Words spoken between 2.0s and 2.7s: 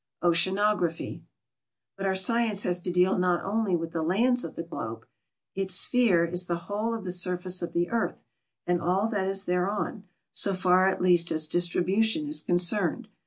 our science